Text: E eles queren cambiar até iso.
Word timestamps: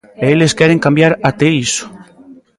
E 0.23 0.25
eles 0.33 0.55
queren 0.59 0.83
cambiar 0.85 1.13
até 1.29 1.47
iso. 1.65 1.85